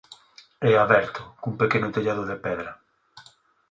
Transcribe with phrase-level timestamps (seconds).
[0.69, 2.71] É aberto cun pequeno tellado de pedra.